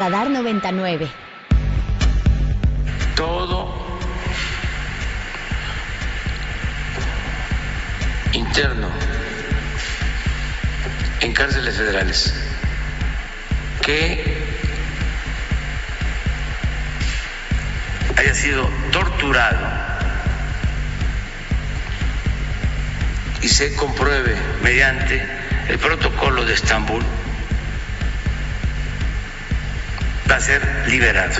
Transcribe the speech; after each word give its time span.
Radar 0.00 0.30
99. 0.30 1.10
Todo 3.14 3.68
interno 8.32 8.88
en 11.20 11.34
cárceles 11.34 11.76
federales 11.76 12.32
que 13.82 14.42
haya 18.16 18.34
sido 18.34 18.70
torturado 18.92 19.68
y 23.42 23.48
se 23.48 23.76
compruebe 23.76 24.34
mediante 24.62 25.22
el 25.68 25.78
protocolo 25.78 26.46
de 26.46 26.54
Estambul 26.54 27.04
va 30.30 30.36
a 30.36 30.40
ser 30.40 30.62
liberado. 30.88 31.32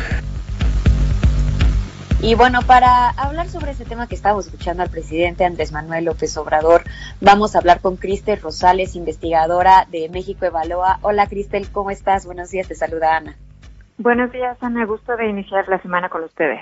Y 2.23 2.35
bueno, 2.35 2.61
para 2.63 3.11
hablar 3.11 3.49
sobre 3.49 3.71
ese 3.71 3.85
tema 3.85 4.07
que 4.07 4.15
estamos 4.15 4.47
escuchando 4.47 4.83
al 4.83 4.91
presidente 4.91 5.45
Andrés 5.45 5.73
Manuel 5.73 6.05
López 6.05 6.37
Obrador, 6.37 6.83
vamos 7.21 7.55
a 7.55 7.61
hablar 7.61 7.81
con 7.81 7.97
Cristel 7.97 8.41
Rosales, 8.41 8.97
investigadora 8.97 9.87
de 9.91 10.09
México 10.11 10.45
Evalúa. 10.45 10.99
Hola 11.03 11.29
Cristel, 11.29 11.71
¿cómo 11.71 11.91
estás? 11.91 12.27
Buenos 12.27 12.51
días, 12.51 12.69
te 12.69 12.75
saluda 12.75 13.17
Ana. 13.17 13.37
Buenos 13.97 14.33
días, 14.33 14.59
Ana. 14.61 14.85
Gusto 14.85 15.17
de 15.17 15.29
iniciar 15.29 15.69
la 15.69 15.81
semana 15.81 16.09
con 16.09 16.25
ustedes. 16.25 16.61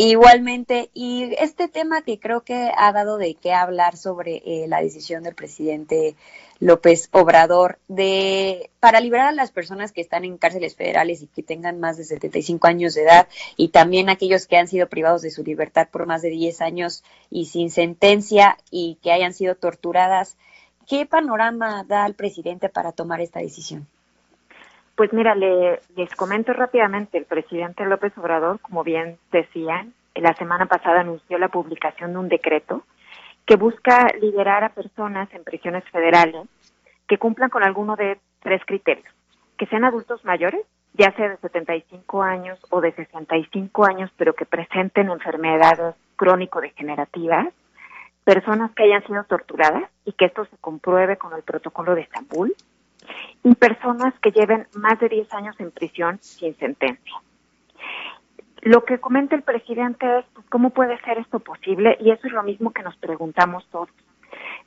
Igualmente, 0.00 0.90
y 0.94 1.34
este 1.40 1.66
tema 1.66 2.02
que 2.02 2.20
creo 2.20 2.42
que 2.42 2.70
ha 2.76 2.92
dado 2.92 3.18
de 3.18 3.34
qué 3.34 3.52
hablar 3.52 3.96
sobre 3.96 4.36
eh, 4.46 4.68
la 4.68 4.80
decisión 4.80 5.24
del 5.24 5.34
presidente 5.34 6.14
López 6.60 7.08
Obrador 7.10 7.80
de 7.88 8.70
para 8.78 9.00
liberar 9.00 9.26
a 9.26 9.32
las 9.32 9.50
personas 9.50 9.90
que 9.90 10.00
están 10.00 10.24
en 10.24 10.38
cárceles 10.38 10.76
federales 10.76 11.22
y 11.22 11.26
que 11.26 11.42
tengan 11.42 11.80
más 11.80 11.96
de 11.96 12.04
75 12.04 12.68
años 12.68 12.94
de 12.94 13.02
edad 13.02 13.26
y 13.56 13.70
también 13.70 14.08
aquellos 14.08 14.46
que 14.46 14.56
han 14.56 14.68
sido 14.68 14.88
privados 14.88 15.22
de 15.22 15.32
su 15.32 15.42
libertad 15.42 15.88
por 15.90 16.06
más 16.06 16.22
de 16.22 16.30
10 16.30 16.60
años 16.60 17.02
y 17.28 17.46
sin 17.46 17.68
sentencia 17.72 18.56
y 18.70 18.98
que 19.02 19.10
hayan 19.10 19.34
sido 19.34 19.56
torturadas. 19.56 20.36
¿Qué 20.86 21.06
panorama 21.06 21.82
da 21.82 22.06
el 22.06 22.14
presidente 22.14 22.68
para 22.68 22.92
tomar 22.92 23.20
esta 23.20 23.40
decisión? 23.40 23.88
Pues 24.98 25.12
mira, 25.12 25.36
le, 25.36 25.78
les 25.94 26.12
comento 26.16 26.52
rápidamente, 26.52 27.18
el 27.18 27.24
presidente 27.24 27.84
López 27.84 28.12
Obrador, 28.18 28.58
como 28.58 28.82
bien 28.82 29.16
decían, 29.30 29.94
la 30.16 30.34
semana 30.34 30.66
pasada 30.66 31.02
anunció 31.02 31.38
la 31.38 31.50
publicación 31.50 32.14
de 32.14 32.18
un 32.18 32.28
decreto 32.28 32.82
que 33.46 33.54
busca 33.54 34.08
liberar 34.20 34.64
a 34.64 34.70
personas 34.70 35.32
en 35.32 35.44
prisiones 35.44 35.84
federales 35.92 36.48
que 37.06 37.16
cumplan 37.16 37.48
con 37.48 37.62
alguno 37.62 37.94
de 37.94 38.18
tres 38.40 38.60
criterios, 38.66 39.06
que 39.56 39.66
sean 39.66 39.84
adultos 39.84 40.24
mayores, 40.24 40.66
ya 40.94 41.12
sea 41.12 41.28
de 41.28 41.36
75 41.36 42.20
años 42.24 42.58
o 42.68 42.80
de 42.80 42.90
65 42.90 43.84
años, 43.84 44.10
pero 44.16 44.34
que 44.34 44.46
presenten 44.46 45.10
enfermedades 45.10 45.94
crónico-degenerativas, 46.16 47.54
personas 48.24 48.72
que 48.72 48.82
hayan 48.82 49.06
sido 49.06 49.22
torturadas 49.22 49.88
y 50.04 50.10
que 50.10 50.24
esto 50.24 50.44
se 50.46 50.56
compruebe 50.56 51.18
con 51.18 51.34
el 51.34 51.44
protocolo 51.44 51.94
de 51.94 52.00
Estambul, 52.00 52.52
y 53.44 53.54
personas 53.54 54.14
que 54.20 54.32
lleven 54.32 54.66
más 54.74 54.98
de 55.00 55.08
10 55.08 55.32
años 55.34 55.60
en 55.60 55.70
prisión 55.70 56.18
sin 56.20 56.54
sentencia. 56.56 57.14
Lo 58.62 58.84
que 58.84 58.98
comenta 58.98 59.36
el 59.36 59.42
presidente 59.42 60.18
es 60.18 60.24
pues, 60.34 60.46
cómo 60.48 60.70
puede 60.70 60.98
ser 61.02 61.18
esto 61.18 61.38
posible 61.38 61.96
y 62.00 62.10
eso 62.10 62.26
es 62.26 62.32
lo 62.32 62.42
mismo 62.42 62.72
que 62.72 62.82
nos 62.82 62.96
preguntamos 62.96 63.66
todos. 63.70 63.88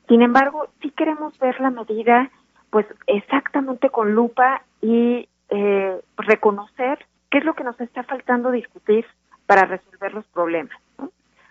Sin 0.08 0.22
embargo, 0.22 0.68
sí 0.82 0.92
queremos 0.92 1.38
ver 1.40 1.60
la 1.60 1.70
medida 1.70 2.32
pues 2.70 2.86
exactamente 3.06 3.90
con 3.90 4.14
lupa 4.14 4.64
y 4.82 5.28
eh, 5.50 6.02
reconocer 6.18 7.06
qué 7.30 7.40
es 7.40 7.46
lo 7.46 7.54
que 7.54 7.66
nos 7.66 7.80
está 7.82 8.04
faltando 8.04 8.52
discutir 8.52 9.06
para 9.46 9.66
resolver 9.66 10.14
los 10.14 10.26
problemas. 10.28 10.78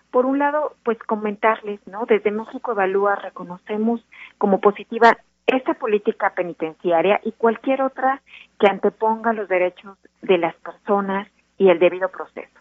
Por 0.09 0.25
un 0.25 0.39
lado, 0.39 0.75
pues 0.83 0.97
comentarles, 0.99 1.79
¿no? 1.87 2.05
Desde 2.05 2.31
México 2.31 2.71
Evalúa 2.71 3.15
reconocemos 3.15 4.05
como 4.37 4.59
positiva 4.59 5.17
esta 5.51 5.73
política 5.73 6.33
penitenciaria 6.33 7.19
y 7.23 7.33
cualquier 7.33 7.81
otra 7.81 8.21
que 8.59 8.67
anteponga 8.67 9.33
los 9.33 9.49
derechos 9.49 9.97
de 10.21 10.37
las 10.37 10.55
personas 10.55 11.27
y 11.57 11.69
el 11.69 11.79
debido 11.79 12.09
proceso. 12.09 12.59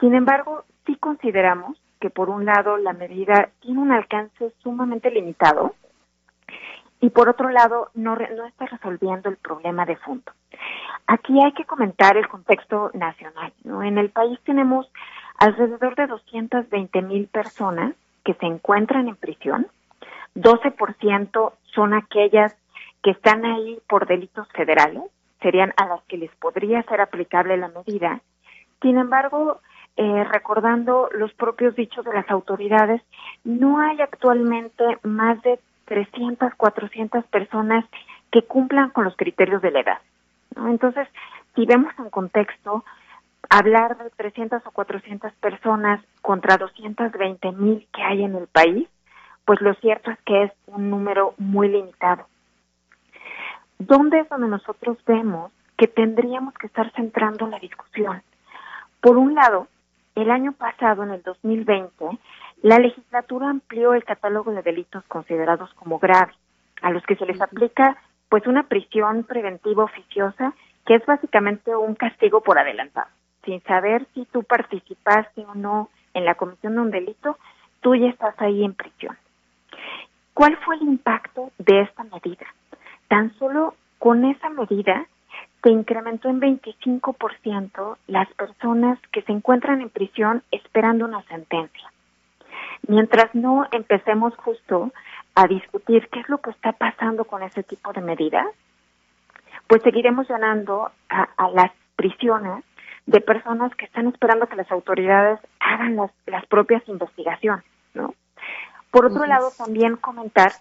Sin 0.00 0.14
embargo, 0.14 0.64
sí 0.84 0.96
consideramos 0.96 1.80
que 2.00 2.10
por 2.10 2.28
un 2.28 2.44
lado 2.44 2.76
la 2.76 2.92
medida 2.92 3.50
tiene 3.60 3.80
un 3.80 3.92
alcance 3.92 4.52
sumamente 4.62 5.10
limitado 5.10 5.74
y 7.00 7.10
por 7.10 7.28
otro 7.28 7.50
lado 7.50 7.90
no, 7.94 8.16
no 8.16 8.46
está 8.46 8.66
resolviendo 8.66 9.28
el 9.28 9.36
problema 9.36 9.84
de 9.86 9.96
fondo. 9.96 10.32
Aquí 11.06 11.40
hay 11.42 11.52
que 11.52 11.64
comentar 11.64 12.16
el 12.16 12.28
contexto 12.28 12.90
nacional. 12.94 13.52
¿no? 13.64 13.82
En 13.82 13.96
el 13.98 14.10
país 14.10 14.38
tenemos 14.44 14.90
alrededor 15.38 15.94
de 15.94 16.08
220 16.08 17.02
mil 17.02 17.28
personas 17.28 17.94
que 18.24 18.34
se 18.34 18.46
encuentran 18.46 19.08
en 19.08 19.16
prisión 19.16 19.68
12% 20.40 21.52
son 21.74 21.94
aquellas 21.94 22.54
que 23.02 23.10
están 23.10 23.44
ahí 23.44 23.78
por 23.88 24.06
delitos 24.06 24.48
federales, 24.54 25.02
serían 25.40 25.72
a 25.76 25.86
las 25.86 26.02
que 26.04 26.16
les 26.16 26.34
podría 26.36 26.82
ser 26.84 27.00
aplicable 27.00 27.56
la 27.56 27.68
medida. 27.68 28.20
Sin 28.82 28.98
embargo, 28.98 29.60
eh, 29.96 30.24
recordando 30.24 31.08
los 31.12 31.32
propios 31.34 31.74
dichos 31.74 32.04
de 32.04 32.14
las 32.14 32.28
autoridades, 32.30 33.02
no 33.44 33.80
hay 33.80 34.00
actualmente 34.00 34.84
más 35.02 35.42
de 35.42 35.58
300, 35.86 36.54
400 36.54 37.24
personas 37.26 37.84
que 38.30 38.42
cumplan 38.42 38.90
con 38.90 39.04
los 39.04 39.16
criterios 39.16 39.62
de 39.62 39.70
la 39.70 39.80
edad. 39.80 39.98
Entonces, 40.56 41.08
si 41.54 41.66
vemos 41.66 41.92
en 41.98 42.10
contexto, 42.10 42.84
hablar 43.48 43.96
de 43.98 44.10
300 44.10 44.62
o 44.66 44.70
400 44.70 45.32
personas 45.34 46.00
contra 46.20 46.58
220 46.58 47.52
mil 47.52 47.86
que 47.92 48.02
hay 48.02 48.22
en 48.22 48.36
el 48.36 48.46
país, 48.46 48.88
pues 49.48 49.62
lo 49.62 49.72
cierto 49.76 50.10
es 50.10 50.18
que 50.26 50.42
es 50.42 50.52
un 50.66 50.90
número 50.90 51.32
muy 51.38 51.70
limitado. 51.70 52.26
¿Dónde 53.78 54.20
es 54.20 54.28
donde 54.28 54.46
nosotros 54.46 54.98
vemos 55.06 55.50
que 55.78 55.86
tendríamos 55.86 56.52
que 56.52 56.66
estar 56.66 56.92
centrando 56.92 57.46
la 57.46 57.58
discusión? 57.58 58.20
Por 59.00 59.16
un 59.16 59.34
lado, 59.34 59.66
el 60.16 60.30
año 60.30 60.52
pasado, 60.52 61.02
en 61.02 61.12
el 61.12 61.22
2020, 61.22 62.18
la 62.60 62.78
legislatura 62.78 63.48
amplió 63.48 63.94
el 63.94 64.04
catálogo 64.04 64.52
de 64.52 64.60
delitos 64.60 65.02
considerados 65.04 65.72
como 65.76 65.98
graves, 65.98 66.36
a 66.82 66.90
los 66.90 67.02
que 67.04 67.16
se 67.16 67.24
les 67.24 67.40
aplica 67.40 67.96
pues 68.28 68.46
una 68.46 68.64
prisión 68.64 69.24
preventiva 69.24 69.84
oficiosa, 69.84 70.52
que 70.84 70.96
es 70.96 71.06
básicamente 71.06 71.74
un 71.74 71.94
castigo 71.94 72.42
por 72.42 72.58
adelantado. 72.58 73.08
Sin 73.46 73.62
saber 73.62 74.06
si 74.12 74.26
tú 74.26 74.42
participaste 74.42 75.46
o 75.46 75.54
no 75.54 75.88
en 76.12 76.26
la 76.26 76.34
comisión 76.34 76.74
de 76.74 76.80
un 76.80 76.90
delito, 76.90 77.38
tú 77.80 77.94
ya 77.94 78.08
estás 78.08 78.34
ahí 78.42 78.62
en 78.62 78.74
prisión. 78.74 79.16
¿Cuál 80.38 80.56
fue 80.58 80.76
el 80.76 80.82
impacto 80.82 81.50
de 81.58 81.80
esta 81.80 82.04
medida? 82.04 82.46
Tan 83.08 83.36
solo 83.40 83.74
con 83.98 84.24
esa 84.24 84.48
medida 84.48 85.04
se 85.64 85.70
incrementó 85.70 86.28
en 86.28 86.40
25% 86.40 87.96
las 88.06 88.32
personas 88.34 89.00
que 89.10 89.22
se 89.22 89.32
encuentran 89.32 89.80
en 89.80 89.90
prisión 89.90 90.44
esperando 90.52 91.06
una 91.06 91.24
sentencia. 91.24 91.92
Mientras 92.86 93.34
no 93.34 93.66
empecemos 93.72 94.32
justo 94.36 94.92
a 95.34 95.48
discutir 95.48 96.08
qué 96.12 96.20
es 96.20 96.28
lo 96.28 96.38
que 96.38 96.50
está 96.50 96.70
pasando 96.70 97.24
con 97.24 97.42
ese 97.42 97.64
tipo 97.64 97.92
de 97.92 98.00
medidas, 98.00 98.46
pues 99.66 99.82
seguiremos 99.82 100.30
llenando 100.30 100.92
a, 101.08 101.50
las 101.52 101.72
prisiones 101.96 102.62
de 103.06 103.20
personas 103.20 103.74
que 103.74 103.86
están 103.86 104.06
esperando 104.06 104.46
que 104.46 104.54
las 104.54 104.70
autoridades 104.70 105.40
hagan 105.58 105.96
las, 105.96 106.12
las 106.26 106.46
propias 106.46 106.88
investigaciones, 106.88 107.64
¿no? 107.92 108.14
Por 108.90 109.06
otro 109.06 109.26
lado, 109.26 109.50
también 109.56 109.96
comentar 109.96 110.52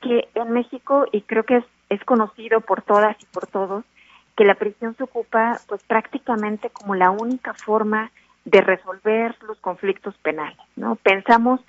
que 0.00 0.28
en 0.34 0.50
México, 0.52 1.06
y 1.12 1.22
creo 1.22 1.44
que 1.44 1.58
es, 1.58 1.64
es 1.88 2.02
conocido 2.04 2.60
por 2.60 2.82
todas 2.82 3.16
y 3.22 3.26
por 3.26 3.46
todos, 3.46 3.84
que 4.36 4.44
la 4.44 4.54
prisión 4.54 4.96
se 4.96 5.04
ocupa 5.04 5.58
pues 5.68 5.82
prácticamente 5.84 6.70
como 6.70 6.94
la 6.94 7.10
única 7.10 7.54
forma 7.54 8.10
de 8.44 8.60
resolver 8.62 9.36
los 9.46 9.58
conflictos 9.60 10.16
penales, 10.18 10.58
¿no? 10.76 10.96
Pensamos 10.96 11.60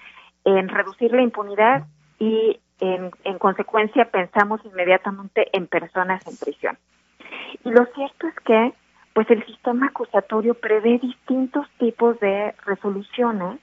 en 0.46 0.70
reducir 0.70 1.12
la 1.12 1.22
impunidad 1.22 1.86
y 2.18 2.60
en, 2.80 3.12
en 3.24 3.38
consecuencia 3.38 4.10
pensamos 4.10 4.62
inmediatamente 4.66 5.50
en 5.56 5.68
personas 5.68 6.26
en 6.26 6.38
prisión. 6.38 6.78
Y 7.64 7.70
lo 7.72 7.86
cierto 7.94 8.28
es 8.28 8.36
que 8.46 8.74
pues 9.14 9.30
el 9.30 9.46
sistema 9.46 9.88
acusatorio 9.88 10.54
prevé 10.54 10.98
distintos 11.00 11.68
tipos 11.78 12.20
de 12.22 12.56
resoluciones 12.66 13.60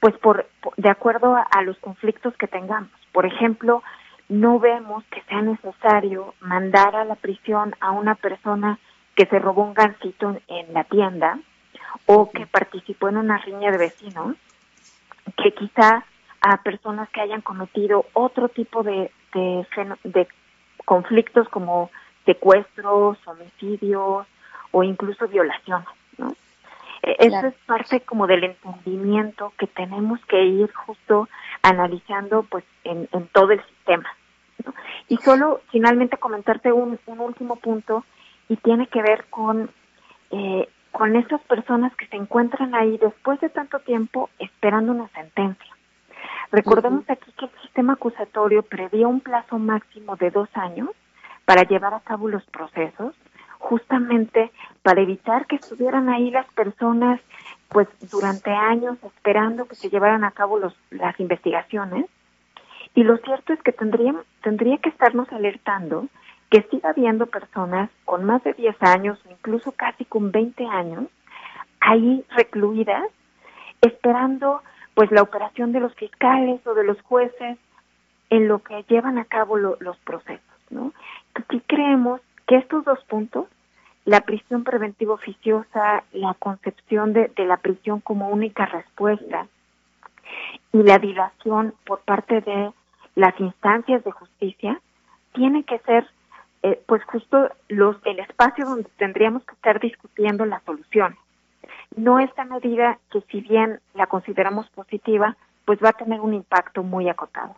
pues 0.00 0.16
por, 0.18 0.48
de 0.78 0.88
acuerdo 0.88 1.36
a, 1.36 1.62
los 1.62 1.78
conflictos 1.78 2.34
que 2.36 2.48
tengamos. 2.48 2.90
Por 3.12 3.26
ejemplo, 3.26 3.82
no 4.28 4.58
vemos 4.58 5.04
que 5.10 5.22
sea 5.22 5.42
necesario 5.42 6.34
mandar 6.40 6.96
a 6.96 7.04
la 7.04 7.16
prisión 7.16 7.74
a 7.80 7.90
una 7.90 8.14
persona 8.14 8.78
que 9.14 9.26
se 9.26 9.38
robó 9.38 9.62
un 9.62 9.74
gancito 9.74 10.36
en, 10.48 10.72
la 10.72 10.84
tienda 10.84 11.38
o 12.06 12.30
que 12.30 12.46
participó 12.46 13.10
en 13.10 13.18
una 13.18 13.38
riña 13.38 13.70
de 13.70 13.78
vecinos, 13.78 14.36
que 15.36 15.52
quizá 15.52 16.04
a 16.40 16.62
personas 16.62 17.10
que 17.10 17.20
hayan 17.20 17.42
cometido 17.42 18.06
otro 18.14 18.48
tipo 18.48 18.82
de, 18.82 19.10
de, 19.34 19.66
de 20.04 20.28
conflictos 20.86 21.48
como 21.50 21.90
secuestros, 22.24 23.18
homicidios 23.26 24.26
o 24.70 24.82
incluso 24.82 25.28
violaciones, 25.28 25.88
eso 27.18 27.46
es 27.46 27.54
parte 27.66 28.00
como 28.00 28.26
del 28.26 28.44
entendimiento 28.44 29.52
que 29.58 29.66
tenemos 29.66 30.20
que 30.26 30.44
ir 30.44 30.72
justo 30.72 31.28
analizando 31.62 32.42
pues 32.44 32.64
en, 32.84 33.08
en 33.12 33.26
todo 33.28 33.52
el 33.52 33.64
sistema. 33.64 34.08
¿no? 34.64 34.74
Y 35.08 35.16
solo 35.18 35.60
finalmente 35.70 36.16
comentarte 36.16 36.72
un, 36.72 36.98
un 37.06 37.20
último 37.20 37.56
punto 37.56 38.04
y 38.48 38.56
tiene 38.56 38.86
que 38.88 39.02
ver 39.02 39.26
con 39.30 39.70
eh, 40.30 40.68
con 40.92 41.16
esas 41.16 41.40
personas 41.42 41.94
que 41.96 42.06
se 42.06 42.16
encuentran 42.16 42.74
ahí 42.74 42.98
después 42.98 43.40
de 43.40 43.48
tanto 43.48 43.78
tiempo 43.80 44.28
esperando 44.38 44.92
una 44.92 45.08
sentencia. 45.08 45.76
Recordemos 46.50 47.08
aquí 47.08 47.30
que 47.38 47.44
el 47.44 47.50
sistema 47.62 47.92
acusatorio 47.92 48.62
prevía 48.62 49.06
un 49.06 49.20
plazo 49.20 49.58
máximo 49.58 50.16
de 50.16 50.30
dos 50.30 50.48
años 50.54 50.90
para 51.44 51.62
llevar 51.62 51.94
a 51.94 52.00
cabo 52.00 52.28
los 52.28 52.44
procesos, 52.46 53.14
justamente 53.60 54.50
para 54.82 55.02
evitar 55.02 55.46
que 55.46 55.56
estuvieran 55.56 56.08
ahí 56.08 56.30
las 56.30 56.50
personas 56.54 57.20
pues 57.68 57.86
durante 58.10 58.50
años 58.50 58.98
esperando 59.04 59.66
que 59.66 59.76
se 59.76 59.90
llevaran 59.90 60.24
a 60.24 60.32
cabo 60.32 60.58
los, 60.58 60.74
las 60.90 61.18
investigaciones. 61.20 62.06
Y 62.96 63.04
lo 63.04 63.16
cierto 63.18 63.52
es 63.52 63.62
que 63.62 63.70
tendría, 63.70 64.14
tendría 64.42 64.78
que 64.78 64.88
estarnos 64.88 65.30
alertando 65.30 66.08
que 66.50 66.62
siga 66.62 66.90
habiendo 66.90 67.26
personas 67.26 67.90
con 68.04 68.24
más 68.24 68.42
de 68.42 68.54
10 68.54 68.76
años 68.82 69.20
incluso 69.30 69.70
casi 69.70 70.04
con 70.04 70.32
20 70.32 70.66
años 70.66 71.04
ahí 71.80 72.24
recluidas 72.30 73.04
esperando 73.80 74.62
pues 74.94 75.12
la 75.12 75.22
operación 75.22 75.70
de 75.70 75.78
los 75.78 75.94
fiscales 75.94 76.66
o 76.66 76.74
de 76.74 76.82
los 76.82 77.00
jueces 77.02 77.56
en 78.30 78.48
lo 78.48 78.58
que 78.60 78.84
llevan 78.88 79.18
a 79.18 79.24
cabo 79.24 79.56
los 79.56 79.96
procesos, 79.98 80.42
¿no? 80.70 80.92
Aquí 81.34 81.62
creemos 81.66 82.20
que 82.50 82.56
estos 82.56 82.84
dos 82.84 82.98
puntos, 83.04 83.46
la 84.04 84.22
prisión 84.22 84.64
preventiva 84.64 85.14
oficiosa, 85.14 86.02
la 86.10 86.34
concepción 86.34 87.12
de, 87.12 87.30
la 87.36 87.58
prisión 87.58 88.00
como 88.00 88.28
única 88.28 88.66
respuesta 88.66 89.46
y 90.72 90.82
la 90.82 90.98
dilación 90.98 91.74
por 91.86 92.00
parte 92.00 92.40
de 92.40 92.72
las 93.14 93.38
instancias 93.38 94.02
de 94.02 94.10
justicia, 94.10 94.80
tiene 95.32 95.62
que 95.62 95.78
ser 95.78 96.08
eh, 96.64 96.82
pues 96.86 97.04
justo 97.04 97.50
los 97.68 97.98
el 98.04 98.18
espacio 98.18 98.64
donde 98.64 98.90
tendríamos 98.96 99.44
que 99.44 99.54
estar 99.54 99.78
discutiendo 99.78 100.44
la 100.44 100.58
solución. 100.66 101.16
No 101.94 102.18
esta 102.18 102.44
medida 102.44 102.98
que 103.12 103.20
si 103.30 103.42
bien 103.42 103.78
la 103.94 104.08
consideramos 104.08 104.68
positiva, 104.70 105.36
pues 105.64 105.78
va 105.78 105.90
a 105.90 105.92
tener 105.92 106.18
un 106.20 106.34
impacto 106.34 106.82
muy 106.82 107.08
acotado. 107.08 107.54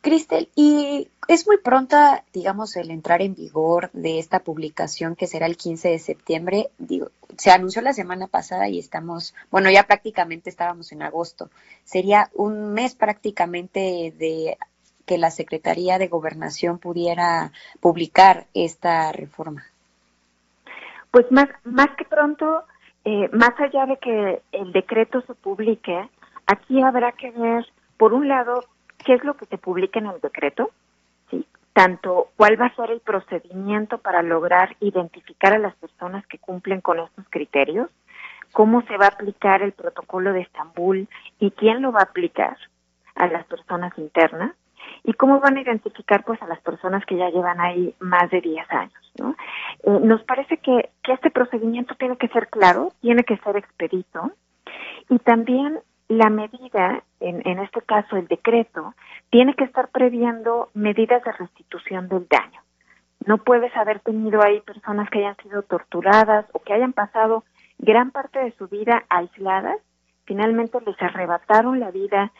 Cristel, 0.00 0.48
y 0.54 1.08
es 1.28 1.46
muy 1.46 1.58
pronta, 1.58 2.24
digamos, 2.32 2.76
el 2.76 2.90
entrar 2.90 3.22
en 3.22 3.34
vigor 3.34 3.90
de 3.92 4.18
esta 4.18 4.40
publicación 4.40 5.16
que 5.16 5.26
será 5.26 5.46
el 5.46 5.56
15 5.56 5.90
de 5.90 5.98
septiembre. 5.98 6.70
Digo, 6.78 7.10
se 7.36 7.50
anunció 7.50 7.82
la 7.82 7.92
semana 7.92 8.26
pasada 8.26 8.68
y 8.68 8.78
estamos, 8.78 9.34
bueno, 9.50 9.70
ya 9.70 9.84
prácticamente 9.84 10.50
estábamos 10.50 10.92
en 10.92 11.02
agosto. 11.02 11.50
Sería 11.84 12.30
un 12.34 12.72
mes 12.74 12.94
prácticamente 12.94 14.12
de 14.18 14.58
que 15.06 15.18
la 15.18 15.30
Secretaría 15.30 15.98
de 15.98 16.08
Gobernación 16.08 16.78
pudiera 16.78 17.52
publicar 17.80 18.46
esta 18.54 19.12
reforma? 19.12 19.64
Pues 21.10 21.30
más, 21.30 21.48
más 21.64 21.88
que 21.96 22.04
pronto, 22.04 22.64
eh, 23.04 23.28
más 23.32 23.52
allá 23.58 23.86
de 23.86 23.98
que 23.98 24.42
el 24.52 24.72
decreto 24.72 25.20
se 25.22 25.34
publique, 25.34 26.08
aquí 26.46 26.82
habrá 26.82 27.12
que 27.12 27.30
ver, 27.32 27.66
por 27.96 28.14
un 28.14 28.28
lado, 28.28 28.64
qué 29.04 29.14
es 29.14 29.24
lo 29.24 29.36
que 29.36 29.46
se 29.46 29.58
publica 29.58 29.98
en 29.98 30.06
el 30.06 30.20
decreto, 30.20 30.70
¿sí? 31.30 31.46
tanto 31.72 32.28
cuál 32.36 32.60
va 32.60 32.66
a 32.66 32.74
ser 32.74 32.90
el 32.90 33.00
procedimiento 33.00 33.98
para 33.98 34.22
lograr 34.22 34.76
identificar 34.80 35.52
a 35.54 35.58
las 35.58 35.74
personas 35.76 36.26
que 36.26 36.38
cumplen 36.38 36.80
con 36.80 36.98
estos 36.98 37.24
criterios, 37.30 37.90
cómo 38.52 38.82
se 38.82 38.96
va 38.96 39.06
a 39.06 39.14
aplicar 39.14 39.62
el 39.62 39.72
protocolo 39.72 40.32
de 40.32 40.42
Estambul 40.42 41.08
y 41.38 41.50
quién 41.52 41.82
lo 41.82 41.92
va 41.92 42.00
a 42.00 42.04
aplicar 42.04 42.56
a 43.14 43.26
las 43.26 43.44
personas 43.46 43.96
internas, 43.98 44.54
y 45.04 45.12
cómo 45.14 45.40
van 45.40 45.56
a 45.56 45.60
identificar 45.60 46.24
pues 46.24 46.40
a 46.42 46.46
las 46.46 46.60
personas 46.60 47.04
que 47.06 47.16
ya 47.16 47.30
llevan 47.30 47.60
ahí 47.60 47.94
más 47.98 48.30
de 48.30 48.40
10 48.40 48.70
años. 48.70 49.12
¿no? 49.18 49.36
Eh, 49.84 50.00
nos 50.02 50.22
parece 50.24 50.58
que, 50.58 50.90
que 51.02 51.12
este 51.12 51.30
procedimiento 51.30 51.94
tiene 51.96 52.16
que 52.16 52.28
ser 52.28 52.48
claro, 52.48 52.92
tiene 53.00 53.24
que 53.24 53.36
ser 53.38 53.56
expedito 53.56 54.30
y 55.08 55.18
también 55.18 55.80
la 56.08 56.30
medida, 56.30 57.02
en, 57.20 57.46
en 57.46 57.58
este 57.58 57.80
caso 57.82 58.16
el 58.16 58.28
decreto, 58.28 58.94
tiene 59.30 59.54
que 59.54 59.64
estar 59.64 59.88
previendo 59.88 60.70
medidas 60.74 61.22
de 61.24 61.32
restitución 61.32 62.08
del 62.08 62.26
daño. 62.28 62.60
No 63.24 63.38
puedes 63.38 63.74
haber 63.76 64.00
tenido 64.00 64.42
ahí 64.42 64.60
personas 64.60 65.08
que 65.10 65.20
hayan 65.20 65.36
sido 65.36 65.62
torturadas 65.62 66.46
o 66.52 66.58
que 66.60 66.72
hayan 66.72 66.92
pasado 66.92 67.44
gran 67.78 68.10
parte 68.10 68.38
de 68.40 68.52
su 68.52 68.68
vida 68.68 69.04
aisladas, 69.08 69.78
finalmente 70.24 70.78
les 70.84 71.00
arrebataron 71.00 71.80
la 71.80 71.90
vida 71.90 72.32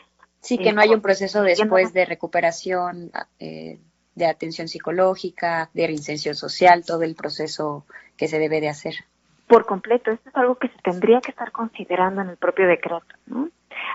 Sí, 0.43 0.57
que 0.57 0.73
no 0.73 0.81
hay 0.81 0.89
un 0.89 1.01
proceso 1.01 1.41
después 1.41 1.93
de 1.93 2.03
recuperación, 2.03 3.11
eh, 3.39 3.79
de 4.13 4.25
atención 4.25 4.67
psicológica, 4.67 5.69
de 5.73 5.87
reinserción 5.87 6.35
social, 6.35 6.83
todo 6.85 7.03
el 7.03 7.15
proceso 7.15 7.85
que 8.17 8.27
se 8.27 8.39
debe 8.39 8.59
de 8.59 8.67
hacer. 8.67 9.05
Por 9.53 9.65
completo, 9.67 10.09
esto 10.09 10.29
es 10.29 10.35
algo 10.35 10.55
que 10.55 10.69
se 10.69 10.77
tendría 10.79 11.21
que 11.21 11.29
estar 11.29 11.51
considerando 11.51 12.21
en 12.21 12.29
el 12.29 12.37
propio 12.37 12.67
decreto. 12.67 13.05
¿no? 13.27 13.49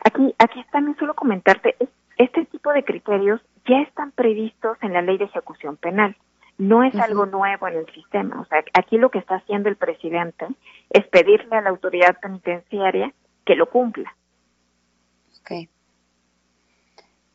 Aquí, 0.04 0.34
aquí 0.38 0.64
también 0.70 0.96
solo 0.98 1.14
comentarte, 1.14 1.74
este 2.16 2.44
tipo 2.46 2.72
de 2.72 2.84
criterios 2.84 3.40
ya 3.66 3.80
están 3.80 4.12
previstos 4.12 4.78
en 4.82 4.92
la 4.92 5.02
ley 5.02 5.18
de 5.18 5.24
ejecución 5.24 5.76
penal. 5.76 6.16
No 6.58 6.84
es 6.84 6.94
algo 6.94 7.26
nuevo 7.26 7.66
en 7.66 7.76
el 7.78 7.86
sistema. 7.92 8.40
O 8.40 8.44
sea, 8.44 8.62
aquí 8.72 8.98
lo 8.98 9.10
que 9.10 9.18
está 9.18 9.36
haciendo 9.36 9.68
el 9.68 9.76
presidente 9.76 10.46
es 10.90 11.06
pedirle 11.08 11.56
a 11.56 11.60
la 11.60 11.70
autoridad 11.70 12.18
penitenciaria 12.20 13.12
que 13.44 13.56
lo 13.56 13.68
cumpla. 13.68 14.14
Okay 15.40 15.68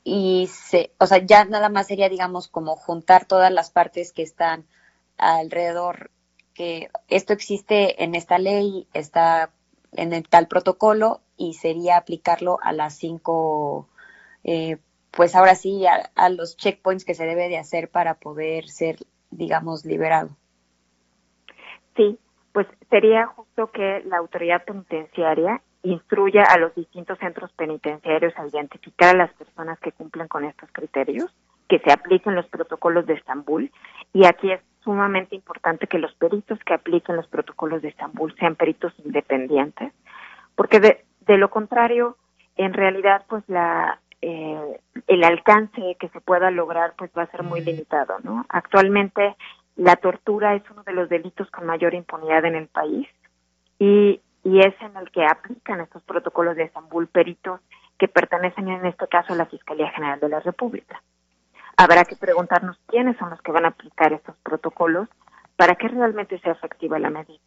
y 0.04 0.48
se, 0.52 0.92
o 0.98 1.06
sea, 1.06 1.20
ya 1.20 1.46
nada 1.46 1.70
más 1.70 1.88
sería, 1.88 2.10
digamos, 2.10 2.48
como 2.48 2.76
juntar 2.76 3.26
todas 3.26 3.52
las 3.52 3.72
partes 3.72 4.12
que 4.12 4.22
están 4.22 4.66
alrededor, 5.18 6.12
que 6.54 6.90
esto 7.08 7.34
existe 7.34 8.04
en 8.04 8.16
esta 8.16 8.38
ley, 8.38 8.88
está 8.94 9.52
en 9.94 10.14
el 10.14 10.28
tal 10.28 10.48
protocolo 10.48 11.22
y 11.38 11.54
sería 11.54 11.98
aplicarlo 11.98 12.60
a 12.62 12.74
las 12.74 12.96
cinco, 12.96 13.88
eh, 14.44 14.78
pues 15.12 15.36
ahora 15.36 15.56
sí, 15.56 15.86
a, 15.86 16.12
a, 16.16 16.30
los 16.30 16.58
checkpoints 16.58 17.06
que 17.06 17.14
se 17.14 17.26
debe 17.26 17.50
de 17.50 17.58
hacer 17.58 17.90
para 17.90 18.16
poder 18.16 18.68
ser, 18.68 18.98
digamos, 19.32 19.86
liberado. 19.86 20.30
Sí, 21.96 22.18
pues 22.52 22.68
sería 22.90 23.28
justo 23.28 23.72
que 23.72 24.02
la 24.06 24.18
autoridad 24.18 24.64
penitenciaria 24.64 25.62
instruya 25.84 26.44
a 26.44 26.58
los 26.58 26.74
distintos 26.76 27.20
centros 27.20 27.52
penitenciarios 27.54 28.34
a 28.38 28.48
identificar 28.48 29.16
a 29.16 29.18
las 29.18 29.34
personas 29.34 29.80
que 29.80 29.92
cumplen 29.92 30.28
con 30.28 30.46
estos 30.46 30.72
criterios, 30.72 31.34
que 31.68 31.80
se 31.80 31.92
apliquen 31.92 32.36
los 32.36 32.48
protocolos 32.48 33.06
de 33.06 33.16
Estambul 33.16 33.72
y 34.14 34.26
aquí 34.26 34.52
es 34.52 34.62
sumamente 34.84 35.36
importante 35.36 35.88
que 35.88 36.00
los 36.00 36.14
peritos 36.16 36.60
que 36.60 36.74
apliquen 36.74 37.16
los 37.16 37.28
protocolos 37.28 37.82
de 37.82 37.90
Estambul 37.90 38.36
sean 38.36 38.56
peritos 38.56 38.94
independientes, 39.04 39.94
porque 40.56 40.80
de, 40.80 41.06
de 41.22 41.38
lo 41.38 41.50
contrario, 41.50 42.18
en 42.56 42.74
realidad, 42.74 43.24
pues 43.28 43.44
la 43.48 44.00
eh, 44.22 44.80
el 45.08 45.24
alcance 45.26 45.98
que 46.00 46.08
se 46.10 46.22
pueda 46.22 46.50
lograr 46.50 46.94
pues 46.98 47.12
va 47.18 47.24
a 47.24 47.32
ser 47.32 47.44
muy 47.44 47.60
limitado, 47.60 48.20
¿no? 48.24 48.46
Actualmente 48.48 49.36
la 49.76 49.98
tortura 49.98 50.56
es 50.56 50.64
uno 50.72 50.84
de 50.84 50.94
los 50.94 51.10
delitos 51.10 51.50
con 51.52 51.66
mayor 51.66 51.94
impunidad 51.94 52.46
en 52.46 52.56
el 52.56 52.68
país 52.68 53.08
y 53.80 54.22
y 54.44 54.60
es 54.60 54.74
en 54.82 54.96
el 54.98 55.10
que 55.12 55.26
aplican 55.26 55.82
estos 55.82 56.04
protocolos 56.04 56.56
de 56.56 56.64
Estambul 56.64 57.08
peritos 57.08 57.62
que 57.98 58.08
pertenecen 58.08 58.68
en 58.68 58.86
este 58.86 59.08
caso 59.08 59.34
a 59.34 59.38
la 59.38 59.46
Fiscalía 59.46 59.90
General 59.92 60.20
de 60.20 60.30
la 60.30 60.40
República. 60.42 61.02
Habrá 61.78 62.06
que 62.06 62.16
preguntarnos 62.16 62.80
quiénes 62.88 63.18
son 63.18 63.30
los 63.30 63.42
que 63.42 63.52
van 63.52 63.66
a 63.66 63.70
aplicar 63.70 64.14
estos 64.14 64.36
protocolos 64.44 65.10
para 65.56 65.76
que 65.76 65.88
realmente 65.88 66.40
sea 66.40 66.54
efectiva 66.54 67.00
la 67.00 67.10
medida. 67.10 67.40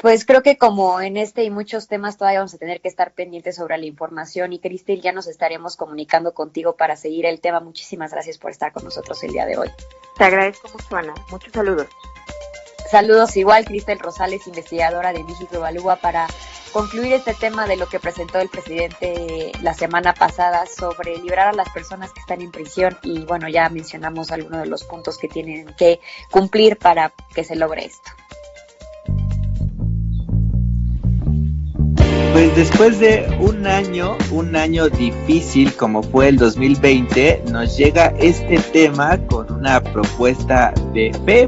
Pues 0.00 0.26
creo 0.26 0.42
que 0.42 0.58
como 0.58 1.00
en 1.00 1.16
este 1.16 1.42
y 1.44 1.50
muchos 1.50 1.88
temas 1.88 2.18
todavía 2.18 2.40
vamos 2.40 2.54
a 2.54 2.58
tener 2.58 2.82
que 2.82 2.88
estar 2.88 3.12
pendientes 3.12 3.56
sobre 3.56 3.78
la 3.78 3.86
información 3.86 4.52
y 4.52 4.58
Cristel 4.58 5.00
ya 5.00 5.12
nos 5.12 5.26
estaremos 5.26 5.76
comunicando 5.76 6.34
contigo 6.34 6.76
para 6.76 6.96
seguir 6.96 7.24
el 7.24 7.40
tema. 7.40 7.60
Muchísimas 7.60 8.12
gracias 8.12 8.36
por 8.36 8.50
estar 8.50 8.72
con 8.72 8.84
nosotros 8.84 9.22
el 9.24 9.32
día 9.32 9.46
de 9.46 9.56
hoy. 9.56 9.70
Te 10.18 10.24
agradezco 10.24 10.68
mucho, 10.68 10.96
Ana. 10.96 11.14
Muchos 11.30 11.52
saludos. 11.52 11.86
Saludos 12.90 13.36
igual, 13.36 13.64
Cristel 13.64 13.98
Rosales, 13.98 14.46
investigadora 14.46 15.12
de 15.12 15.24
México 15.24 15.56
Evalúa, 15.56 15.96
para 15.96 16.26
concluir 16.72 17.12
este 17.12 17.34
tema 17.34 17.66
de 17.66 17.76
lo 17.76 17.88
que 17.88 18.00
presentó 18.00 18.38
el 18.38 18.48
presidente 18.48 19.52
la 19.62 19.74
semana 19.74 20.14
pasada 20.14 20.64
sobre 20.66 21.16
liberar 21.18 21.48
a 21.48 21.52
las 21.52 21.68
personas 21.70 22.12
que 22.12 22.20
están 22.20 22.40
en 22.40 22.50
prisión 22.50 22.96
y 23.02 23.24
bueno, 23.24 23.48
ya 23.48 23.68
mencionamos 23.68 24.30
algunos 24.30 24.60
de 24.60 24.66
los 24.66 24.84
puntos 24.84 25.18
que 25.18 25.28
tienen 25.28 25.66
que 25.76 26.00
cumplir 26.30 26.76
para 26.76 27.12
que 27.34 27.44
se 27.44 27.56
logre 27.56 27.86
esto. 27.86 28.10
Pues 32.36 32.54
después 32.54 33.00
de 33.00 33.34
un 33.40 33.66
año, 33.66 34.14
un 34.30 34.56
año 34.56 34.90
difícil 34.90 35.74
como 35.74 36.02
fue 36.02 36.28
el 36.28 36.36
2020, 36.36 37.44
nos 37.50 37.78
llega 37.78 38.12
este 38.18 38.58
tema 38.58 39.16
con 39.26 39.50
una 39.50 39.82
propuesta 39.82 40.74
de 40.92 41.18
fe 41.24 41.46